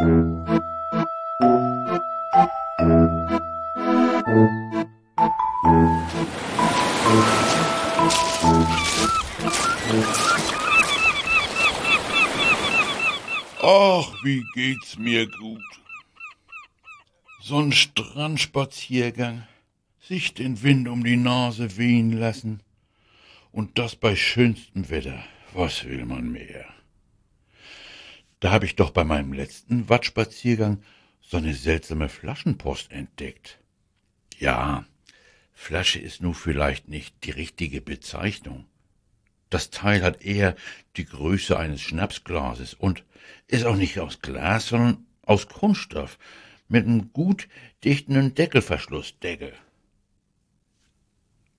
[0.00, 0.04] Ach,
[14.22, 15.60] wie geht's mir gut.
[17.42, 19.48] So ein Strandspaziergang,
[20.00, 22.60] sich den Wind um die Nase wehen lassen
[23.50, 25.24] und das bei schönstem Wetter.
[25.54, 26.77] Was will man mehr?
[28.40, 30.82] Da hab ich doch bei meinem letzten Wattspaziergang
[31.20, 33.58] so eine seltsame Flaschenpost entdeckt.
[34.38, 34.86] Ja,
[35.52, 38.66] Flasche ist nun vielleicht nicht die richtige Bezeichnung.
[39.50, 40.54] Das Teil hat eher
[40.96, 43.02] die Größe eines Schnapsglases und
[43.48, 46.18] ist auch nicht aus Glas, sondern aus Kunststoff
[46.68, 47.48] mit einem gut
[47.82, 49.52] dichtenden Deckelverschlussdeckel.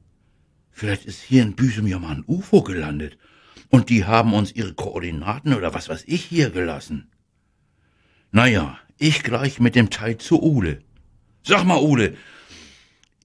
[0.71, 3.17] vielleicht ist hier in Büsum ja mal ein UFO gelandet
[3.69, 7.11] und die haben uns ihre Koordinaten oder was weiß ich hier gelassen.
[8.31, 10.81] Naja, ich gleich mit dem Teil zu Ole.
[11.43, 12.17] Sag mal, Ole,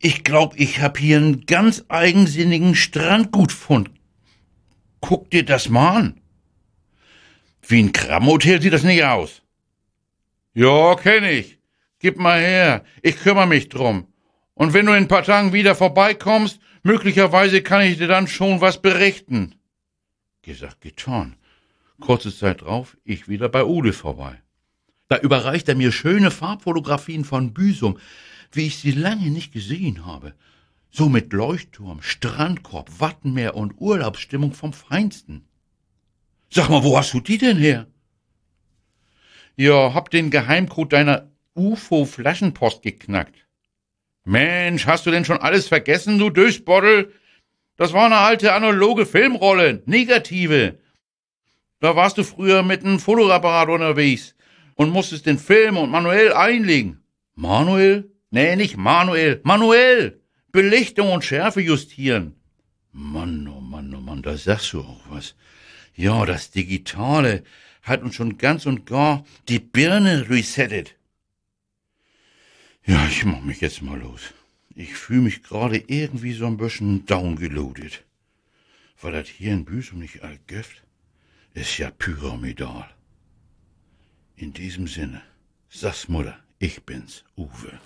[0.00, 3.90] ich glaub, ich hab hier einen ganz eigensinnigen Strandgutfund.
[5.00, 6.20] Guck dir das mal an.
[7.66, 9.43] Wie ein Kramhotel sieht das nicht aus.
[10.54, 11.58] Ja, kenn ich.
[11.98, 12.84] Gib mal her.
[13.02, 14.06] Ich kümmere mich drum.
[14.54, 18.60] Und wenn du in ein paar Tagen wieder vorbeikommst, möglicherweise kann ich dir dann schon
[18.60, 19.56] was berichten.
[20.42, 21.36] Gesagt, getan.
[22.00, 24.40] Kurze Zeit drauf, ich wieder bei Ude vorbei.
[25.08, 27.98] Da überreicht er mir schöne Farbfotografien von Büsum,
[28.52, 30.34] wie ich sie lange nicht gesehen habe.
[30.90, 35.48] So mit Leuchtturm, Strandkorb, Wattenmeer und Urlaubsstimmung vom Feinsten.
[36.48, 37.88] Sag mal, wo hast du die denn her?
[39.56, 43.46] Ja, hab den Geheimcode deiner UFO-Flaschenpost geknackt.
[44.24, 47.12] Mensch, hast du denn schon alles vergessen, du Durchbottel?
[47.76, 50.78] Das war eine alte analoge Filmrolle, negative.
[51.80, 54.34] Da warst du früher mit einem Fotoapparat unterwegs
[54.74, 57.02] und musstest den Film und manuell einlegen.
[57.34, 58.10] Manuel?
[58.30, 60.20] Nee, nicht manuell, manuell.
[60.50, 62.34] Belichtung und Schärfe justieren.
[62.92, 65.34] Mann, oh Mann, oh Mann, da sagst du auch was.
[65.94, 67.44] Ja, das Digitale
[67.84, 70.96] hat uns schon ganz und gar die Birne resettet.
[72.84, 74.34] Ja, ich mach mich jetzt mal los.
[74.74, 78.04] Ich fühle mich gerade irgendwie so ein bisschen downgeloadet.
[79.00, 80.82] Weil das hier in Büsum nicht Gift
[81.52, 82.88] ist ja pyramidal.
[84.36, 85.22] In diesem Sinne,
[85.68, 87.78] sag's Mutter, ich bin's, Uwe.